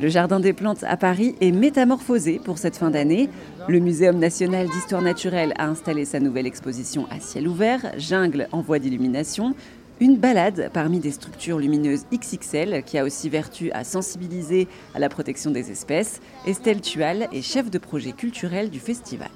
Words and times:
Le 0.00 0.08
Jardin 0.08 0.38
des 0.38 0.52
Plantes 0.52 0.84
à 0.84 0.96
Paris 0.96 1.34
est 1.40 1.50
métamorphosé 1.50 2.40
pour 2.44 2.58
cette 2.58 2.76
fin 2.76 2.90
d'année. 2.90 3.28
Le 3.66 3.80
Muséum 3.80 4.16
national 4.16 4.68
d'histoire 4.68 5.02
naturelle 5.02 5.52
a 5.58 5.66
installé 5.66 6.04
sa 6.04 6.20
nouvelle 6.20 6.46
exposition 6.46 7.08
à 7.10 7.18
ciel 7.18 7.48
ouvert, 7.48 7.92
Jungle 7.98 8.46
en 8.52 8.60
voie 8.60 8.78
d'illumination. 8.78 9.56
Une 9.98 10.16
balade 10.16 10.70
parmi 10.72 11.00
des 11.00 11.10
structures 11.10 11.58
lumineuses 11.58 12.04
XXL 12.12 12.84
qui 12.84 12.96
a 12.96 13.04
aussi 13.04 13.28
vertu 13.28 13.72
à 13.72 13.82
sensibiliser 13.82 14.68
à 14.94 15.00
la 15.00 15.08
protection 15.08 15.50
des 15.50 15.72
espèces. 15.72 16.20
Estelle 16.46 16.80
Tual 16.80 17.28
est 17.32 17.42
chef 17.42 17.68
de 17.68 17.78
projet 17.78 18.12
culturel 18.12 18.70
du 18.70 18.78
festival. 18.78 19.30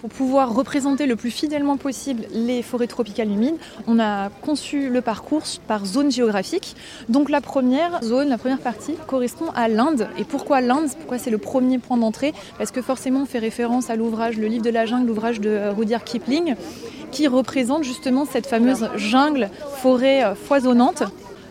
Pour 0.00 0.10
pouvoir 0.10 0.54
représenter 0.54 1.06
le 1.06 1.16
plus 1.16 1.30
fidèlement 1.30 1.76
possible 1.76 2.24
les 2.32 2.62
forêts 2.62 2.86
tropicales 2.86 3.30
humides, 3.30 3.56
on 3.86 3.98
a 3.98 4.28
conçu 4.28 4.90
le 4.90 5.00
parcours 5.00 5.42
par 5.66 5.86
zone 5.86 6.10
géographique. 6.10 6.76
Donc 7.08 7.30
la 7.30 7.40
première 7.40 8.02
zone, 8.04 8.28
la 8.28 8.38
première 8.38 8.60
partie, 8.60 8.94
correspond 9.06 9.46
à 9.54 9.68
l'Inde. 9.68 10.08
Et 10.18 10.24
pourquoi 10.24 10.60
l'Inde? 10.60 10.88
Pourquoi 10.98 11.18
c'est 11.18 11.30
le 11.30 11.38
premier 11.38 11.78
point 11.78 11.96
d'entrée? 11.96 12.32
Parce 12.58 12.70
que 12.70 12.82
forcément 12.82 13.22
on 13.22 13.26
fait 13.26 13.38
référence 13.38 13.90
à 13.90 13.96
l'ouvrage 13.96 14.36
Le 14.36 14.46
Livre 14.46 14.64
de 14.64 14.70
la 14.70 14.86
Jungle, 14.86 15.06
l'ouvrage 15.08 15.40
de 15.40 15.70
Rudyard 15.76 16.04
Kipling, 16.04 16.54
qui 17.10 17.26
représente 17.26 17.82
justement 17.84 18.24
cette 18.24 18.46
fameuse 18.46 18.88
jungle, 18.96 19.50
forêt 19.78 20.24
euh, 20.24 20.34
foisonnante. 20.34 21.02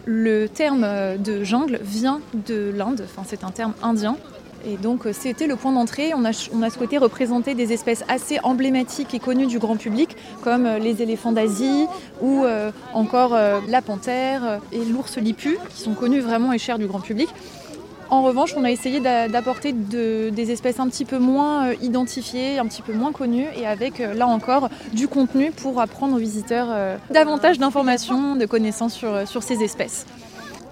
Le 0.05 0.47
terme 0.47 0.83
euh, 0.85 1.17
de 1.17 1.43
jungle 1.43 1.79
vient 1.81 2.21
de 2.33 2.71
l'Inde, 2.73 3.03
enfin 3.03 3.23
c'est 3.27 3.43
un 3.43 3.51
terme 3.51 3.73
indien, 3.83 4.15
et 4.65 4.77
donc 4.77 5.05
euh, 5.05 5.13
c'était 5.13 5.47
le 5.47 5.55
point 5.55 5.71
d'entrée. 5.71 6.11
On 6.13 6.25
a, 6.25 6.69
souhaité 6.69 6.97
représenter 6.97 7.55
des 7.55 7.73
espèces 7.73 8.03
assez 8.07 8.39
emblématiques 8.43 9.13
et 9.13 9.19
connues 9.19 9.47
du 9.47 9.59
grand 9.59 9.77
public, 9.77 10.15
comme 10.43 10.65
euh, 10.65 10.79
les 10.79 11.01
éléphants 11.01 11.31
d'Asie 11.31 11.85
ou 12.21 12.43
euh, 12.43 12.71
encore 12.93 13.37
la 13.67 13.81
panthère 13.81 14.59
et 14.71 14.83
l'ours 14.85 15.17
lipu, 15.17 15.57
qui 15.69 15.81
sont 15.81 15.93
connus 15.93 16.19
vraiment 16.19 16.53
et 16.53 16.57
chers 16.57 16.79
du 16.79 16.87
grand 16.87 16.99
public. 16.99 17.29
En 18.09 18.23
revanche, 18.23 18.53
on 18.55 18.63
a 18.63 18.71
essayé 18.71 19.01
d'apporter 19.01 19.73
de, 19.73 20.29
des 20.29 20.51
espèces 20.51 20.79
un 20.79 20.87
petit 20.87 21.03
peu 21.03 21.17
moins 21.17 21.73
identifiées, 21.81 22.57
un 22.57 22.65
petit 22.65 22.81
peu 22.81 22.93
moins 22.93 23.11
connues, 23.11 23.47
et 23.57 23.67
avec 23.67 23.99
là 23.99 24.27
encore 24.27 24.69
du 24.93 25.09
contenu 25.09 25.51
pour 25.51 25.81
apprendre 25.81 26.15
aux 26.15 26.19
visiteurs 26.19 26.69
davantage 27.11 27.59
d'informations, 27.59 28.35
de 28.35 28.45
connaissances 28.45 29.03
sur 29.25 29.43
ces 29.43 29.61
espèces. 29.61 30.05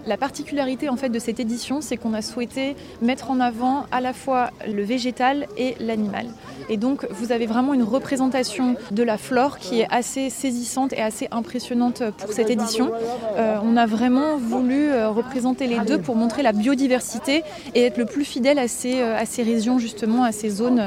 La 0.06 0.18
particularité 0.18 0.90
en 0.90 0.98
fait 0.98 1.10
de 1.10 1.20
cette 1.20 1.40
édition, 1.40 1.82
c'est 1.82 1.98
qu'on 1.98 2.14
a 2.14 2.22
souhaité 2.22 2.76
mettre 3.02 3.32
en 3.32 3.40
avant 3.40 3.86
à 3.92 4.02
la 4.02 4.14
fois 4.14 4.52
le 4.68 4.84
végétal 4.84 5.48
et 5.58 5.76
l'animal. 5.80 6.28
Et 6.70 6.78
donc 6.78 7.08
vous 7.10 7.32
avez 7.32 7.46
vraiment 7.46 7.74
une 7.74 7.84
représentation 7.84 8.76
de 8.92 9.04
la 9.04 9.18
flore 9.18 9.58
qui 9.58 9.82
est 9.82 9.88
assez 9.90 10.30
saisissante 10.30 10.94
et 10.94 11.02
assez 11.02 11.28
impressionnante 11.32 12.04
pour 12.18 12.34
cette 12.34 12.50
édition. 12.50 12.92
Euh, 13.38 13.58
on 13.64 13.78
a 13.78 13.86
vraiment 13.86 14.38
voulu 14.38 14.90
euh, 14.90 15.10
représenter 15.10 15.68
les 15.68 15.80
deux 15.80 16.00
pour 16.00 16.16
montrer 16.16 16.44
la 16.44 16.52
biodiversité 16.52 17.44
et 17.74 17.84
être 17.84 17.98
le 17.98 18.06
plus 18.06 18.26
fidèle 18.26 18.60
à 18.60 18.68
ces, 18.68 19.02
euh, 19.02 19.18
à 19.18 19.26
ces 19.26 19.44
régions 19.44 19.80
justement, 19.80 20.24
à 20.24 20.32
ces 20.32 20.50
zones 20.50 20.84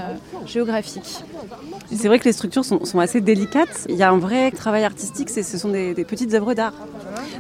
géographiques. 0.47 1.25
C'est 1.93 2.09
vrai 2.09 2.19
que 2.19 2.25
les 2.25 2.33
structures 2.33 2.65
sont, 2.65 2.85
sont, 2.85 3.01
assez 3.01 3.21
délicates. 3.21 3.87
Il 3.89 3.97
y 3.97 4.03
a 4.03 4.11
un 4.11 4.19
vrai 4.19 4.51
travail 4.51 4.85
artistique, 4.85 5.31
ce 5.31 5.43
sont 5.43 5.69
des, 5.69 5.95
des 5.95 6.05
petites 6.05 6.35
œuvres 6.35 6.55
d'art. 6.55 6.75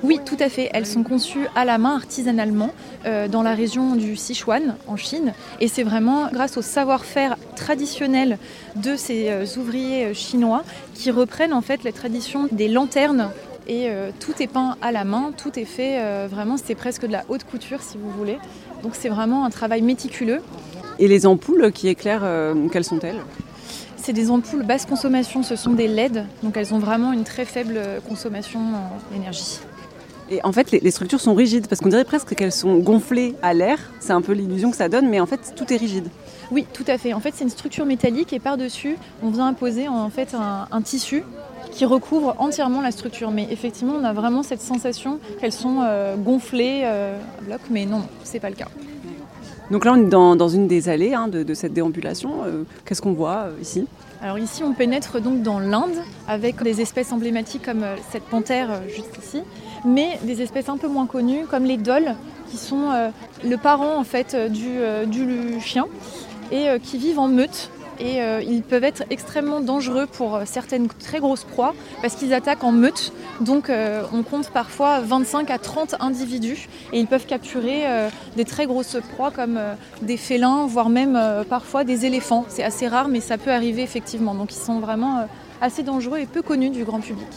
Oui, 0.03 0.21
tout 0.25 0.37
à 0.39 0.49
fait. 0.49 0.71
Elles 0.73 0.87
sont 0.87 1.03
conçues 1.03 1.47
à 1.55 1.65
la 1.65 1.79
main 1.79 1.97
artisanalement 1.97 2.71
euh, 3.07 3.29
dans 3.29 3.43
la 3.43 3.55
région 3.55 3.97
du 3.97 4.17
Sichuan 4.17 4.77
en 4.87 4.97
Chine. 4.97 5.33
Et 5.61 5.69
c'est 5.69 5.83
vraiment 5.83 6.29
grâce 6.33 6.57
au 6.57 6.63
savoir-faire 6.63 7.37
traditionnel 7.57 8.39
de 8.77 8.97
ces 8.97 9.29
euh, 9.29 9.45
ouvriers 9.57 10.07
euh, 10.07 10.15
chinois 10.15 10.63
qui 10.95 11.11
reprennent 11.11 11.53
en 11.53 11.63
fait 11.63 11.85
les 11.85 11.93
traditions 11.93 12.49
des 12.53 12.69
lanternes 12.69 13.31
et 13.71 13.91
tout 14.19 14.33
est 14.41 14.47
peint 14.47 14.79
à 14.81 14.93
la 14.93 15.05
main, 15.05 15.31
tout 15.37 15.59
est 15.59 15.67
fait 15.67 16.27
vraiment, 16.27 16.57
c'est 16.57 16.75
presque 16.75 17.07
de 17.07 17.13
la 17.13 17.25
haute 17.29 17.45
couture 17.45 17.83
si 17.83 17.99
vous 17.99 18.09
voulez. 18.09 18.39
Donc 18.83 18.93
c'est 18.95 19.11
vraiment 19.11 19.45
un 19.45 19.51
travail 19.51 19.83
méticuleux. 19.83 20.41
Et 20.99 21.07
les 21.07 21.27
ampoules 21.27 21.71
qui 21.71 21.89
éclairent, 21.89 22.27
quelles 22.73 22.85
sont-elles? 22.85 23.21
C'est 24.09 24.15
des 24.15 24.31
ampoules 24.31 24.63
basse 24.63 24.87
consommation, 24.87 25.43
ce 25.43 25.55
sont 25.55 25.75
des 25.75 25.87
LED, 25.87 26.25
donc 26.43 26.57
elles 26.57 26.73
ont 26.73 26.79
vraiment 26.79 27.13
une 27.13 27.25
très 27.25 27.45
faible 27.45 27.79
consommation 28.09 28.59
d'énergie. 29.13 29.59
Et 30.31 30.41
en 30.45 30.53
fait, 30.53 30.71
les, 30.71 30.91
structures 30.91 31.21
sont 31.21 31.35
rigides 31.35 31.67
parce 31.67 31.83
qu'on 31.83 31.91
dirait 31.91 32.07
presque 32.07 32.35
qu'elles 32.35 32.53
sont 32.53 32.79
gonflées 32.79 33.35
à 33.43 33.53
l'air. 33.53 33.79
C'est 34.01 34.15
un 34.15 34.23
peu 34.23 34.33
l'illusion 34.33 34.71
que 34.71 34.79
ça 34.79 34.89
donne, 34.89 35.11
mais 35.11 35.21
en 35.21 35.27
fait, 35.27 35.53
tout 35.55 35.71
est 35.71 35.77
rigide. 35.77 36.09
Oui, 36.51 36.65
tout 36.73 36.87
à 36.87 36.97
fait. 36.97 37.13
En 37.13 37.21
fait, 37.21 37.35
c'est 37.35 37.45
une 37.45 37.51
structure 37.51 37.85
métallique 37.85 38.33
et 38.33 38.39
par-dessus, 38.39 38.97
on 39.23 39.29
vient 39.29 39.47
imposer 39.47 39.89
en 39.89 40.09
fait 40.09 40.35
un, 40.35 40.81
tissu 40.81 41.23
qui 41.71 41.85
recouvre 41.85 42.35
entièrement 42.39 42.81
la 42.81 42.93
structure. 42.93 43.31
Mais 43.31 43.47
effectivement, 43.51 43.93
on 44.01 44.05
a 44.05 44.15
vraiment 44.15 44.43
cette 44.43 44.63
sensation 44.63 45.19
qu'elles 45.39 45.53
sont 45.53 45.83
euh, 45.83 46.17
gonflées 46.17 46.81
euh, 46.85 47.19
à 47.41 47.43
bloc, 47.43 47.61
mais 47.69 47.85
non, 47.85 48.05
c'est 48.25 48.41
pas 48.41 48.49
le 48.49 48.57
cas. 48.57 48.69
Donc 49.71 49.85
là, 49.85 49.93
on 49.93 49.97
est 49.97 50.09
dans, 50.09 50.49
une 50.49 50.67
des 50.67 50.89
allées 50.89 51.13
hein, 51.13 51.29
de, 51.29 51.55
cette 51.55 51.75
déambulation. 51.75 52.45
Euh, 52.47 52.65
qu'est-ce 52.85 53.03
qu'on 53.03 53.13
voit 53.13 53.49
ici? 53.61 53.87
Alors 54.21 54.39
ici, 54.39 54.65
on 54.65 54.73
pénètre 54.73 55.21
donc 55.21 55.43
dans 55.43 55.61
l'Inde 55.61 56.03
avec 56.27 56.61
des 56.63 56.81
espèces 56.81 57.13
emblématiques 57.13 57.65
comme 57.65 57.85
cette 58.11 58.25
panthère 58.25 58.83
juste 58.89 59.17
ici, 59.23 59.43
mais 59.85 60.19
des 60.25 60.43
espèces 60.43 60.69
un 60.69 60.77
peu 60.77 60.89
moins 60.89 61.07
connues 61.07 61.47
comme 61.49 61.65
les 61.65 61.77
doles 61.77 62.17
qui 62.51 62.57
sont 62.57 62.91
euh, 62.91 63.11
le 63.45 63.57
parent 63.57 63.97
en 63.97 64.05
fait 64.05 64.35
euh, 64.35 64.49
euh, 64.49 65.05
du, 65.07 65.61
chien 65.61 65.87
et 66.51 66.67
qui 66.83 66.97
vivent 66.97 67.19
en 67.19 67.29
meute 67.29 67.71
et 68.01 68.21
ils 68.47 68.63
peuvent 68.63 68.85
être 68.85 69.05
extrêmement 69.11 69.61
dangereux 69.61 70.07
pour 70.07 70.41
certaines 70.45 70.89
très 70.89 71.19
grosses 71.21 71.45
proies 71.45 71.75
parce 72.03 72.15
qu'ils 72.15 72.35
attaquent 72.35 72.65
en 72.65 72.73
meute. 72.73 73.13
Donc 73.41 73.71
on 74.13 74.23
compte 74.23 74.51
parfois 74.51 75.01
25 75.01 75.51
à 75.51 75.59
30 75.59 75.97
individus 76.01 76.69
et 76.93 77.01
ils 77.01 77.07
peuvent 77.07 77.27
capturer 77.27 77.85
des 78.37 78.45
très 78.45 78.67
grosses 78.67 78.97
proies 79.15 79.31
comme 79.31 79.61
des 80.03 80.17
félins, 80.17 80.67
voire 80.67 80.89
même 80.89 81.19
parfois 81.49 81.85
des 81.85 82.07
éléphants. 82.07 82.45
C'est 82.49 82.65
assez 82.65 82.89
rare 82.89 83.09
mais 83.09 83.21
ça 83.21 83.39
peut 83.39 83.53
arriver 83.53 83.83
effectivement. 83.83 84.35
Donc 84.35 84.53
ils 84.53 84.61
sont 84.61 84.81
vraiment 84.81 85.27
assez 85.61 85.83
dangereux 85.83 86.19
et 86.19 86.27
peu 86.27 86.43
connus 86.43 86.71
du 86.71 86.85
grand 86.85 87.01
public. 87.01 87.29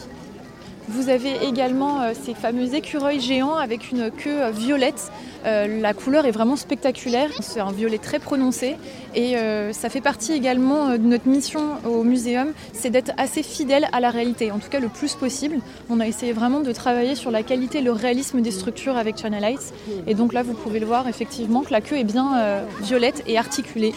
Vous 0.88 1.08
avez 1.08 1.44
également 1.46 2.02
euh, 2.02 2.12
ces 2.20 2.34
fameux 2.34 2.74
écureuils 2.74 3.20
géants 3.20 3.54
avec 3.54 3.92
une 3.92 4.10
queue 4.10 4.42
euh, 4.42 4.50
violette. 4.50 5.12
Euh, 5.46 5.80
la 5.80 5.94
couleur 5.94 6.26
est 6.26 6.32
vraiment 6.32 6.56
spectaculaire, 6.56 7.30
c'est 7.40 7.60
un 7.60 7.70
violet 7.70 7.98
très 7.98 8.18
prononcé 8.18 8.76
et 9.14 9.34
ça 9.72 9.88
fait 9.88 10.00
partie 10.00 10.32
également 10.32 10.90
de 10.90 10.98
notre 10.98 11.28
mission 11.28 11.76
au 11.84 12.02
muséum, 12.04 12.52
c'est 12.72 12.90
d'être 12.90 13.10
assez 13.18 13.42
fidèle 13.42 13.88
à 13.92 14.00
la 14.00 14.10
réalité, 14.10 14.52
en 14.52 14.58
tout 14.58 14.68
cas 14.70 14.78
le 14.78 14.88
plus 14.88 15.14
possible. 15.14 15.58
On 15.90 16.00
a 16.00 16.06
essayé 16.06 16.32
vraiment 16.32 16.60
de 16.60 16.72
travailler 16.72 17.14
sur 17.16 17.30
la 17.30 17.42
qualité 17.42 17.80
le 17.80 17.92
réalisme 17.92 18.40
des 18.40 18.52
structures 18.52 18.96
avec 18.96 19.18
Channel 19.18 19.42
Lights 19.42 19.74
et 20.06 20.14
donc 20.14 20.32
là 20.32 20.42
vous 20.42 20.54
pouvez 20.54 20.78
le 20.78 20.86
voir 20.86 21.08
effectivement 21.08 21.62
que 21.62 21.72
la 21.72 21.80
queue 21.80 21.96
est 21.96 22.04
bien 22.04 22.62
violette 22.80 23.22
et 23.26 23.36
articulée. 23.36 23.92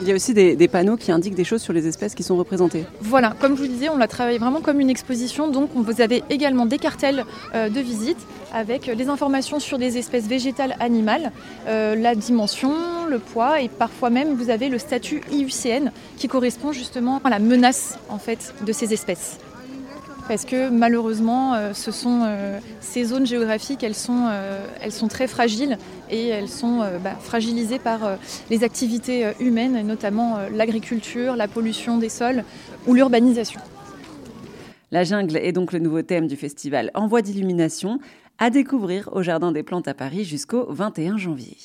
Il 0.00 0.08
y 0.08 0.12
a 0.12 0.14
aussi 0.14 0.34
des, 0.34 0.68
panneaux 0.68 0.96
qui 0.96 1.10
indiquent 1.10 1.34
des 1.34 1.44
choses 1.44 1.62
sur 1.62 1.72
les 1.72 1.86
espèces 1.86 2.14
qui 2.14 2.22
sont 2.22 2.36
représentées. 2.36 2.84
Voilà, 3.00 3.34
comme 3.40 3.56
je 3.56 3.62
vous 3.62 3.68
disais, 3.68 3.88
on 3.88 3.96
l'a 3.96 4.08
travaillé 4.08 4.38
vraiment 4.38 4.60
comme 4.60 4.80
une 4.80 4.90
exposition. 4.90 5.48
Donc 5.48 5.70
vous 5.74 6.00
avez 6.00 6.22
également 6.28 6.66
des 6.66 6.78
cartels 6.78 7.24
euh, 7.54 7.68
de 7.68 7.80
visite 7.80 8.18
avec 8.52 8.86
les 8.86 9.08
informations 9.08 9.58
sur 9.58 9.78
des 9.78 9.96
espèces 9.96 10.26
végétales, 10.26 10.76
animales, 10.80 11.32
euh, 11.66 11.94
la 11.94 12.14
dimension, 12.14 12.72
le 13.08 13.18
poids 13.18 13.60
et 13.60 13.68
parfois 13.68 14.10
même 14.10 14.34
vous 14.34 14.50
avez 14.50 14.68
le 14.68 14.78
statut 14.78 15.22
IUCN 15.30 15.90
qui 16.16 16.28
correspond 16.28 16.72
justement 16.72 17.20
à 17.24 17.30
la 17.30 17.38
menace 17.38 17.98
en 18.08 18.18
fait 18.18 18.54
de 18.64 18.72
ces 18.72 18.92
espèces 18.92 19.38
parce 20.28 20.44
que 20.44 20.68
malheureusement, 20.70 21.54
euh, 21.54 21.72
ce 21.72 21.90
sont 21.90 22.22
euh, 22.24 22.58
ces 22.80 23.04
zones 23.04 23.26
géographiques, 23.26 23.82
elles 23.82 23.94
sont, 23.94 24.28
euh, 24.28 24.64
elles 24.80 24.92
sont 24.92 25.08
très 25.08 25.26
fragiles 25.26 25.78
et 26.10 26.28
elles 26.28 26.48
sont 26.48 26.78
bah, 27.02 27.16
fragilisées 27.20 27.78
par 27.78 28.16
les 28.50 28.62
activités 28.62 29.32
humaines, 29.40 29.84
notamment 29.84 30.38
l'agriculture, 30.52 31.34
la 31.34 31.48
pollution 31.48 31.98
des 31.98 32.08
sols 32.08 32.44
ou 32.86 32.94
l'urbanisation. 32.94 33.60
La 34.92 35.02
jungle 35.02 35.36
est 35.36 35.50
donc 35.50 35.72
le 35.72 35.80
nouveau 35.80 36.02
thème 36.02 36.28
du 36.28 36.36
festival 36.36 36.92
En 36.94 37.08
voie 37.08 37.22
d'illumination, 37.22 37.98
à 38.38 38.50
découvrir 38.50 39.08
au 39.12 39.22
Jardin 39.22 39.50
des 39.50 39.64
Plantes 39.64 39.88
à 39.88 39.94
Paris 39.94 40.24
jusqu'au 40.24 40.66
21 40.68 41.16
janvier. 41.16 41.56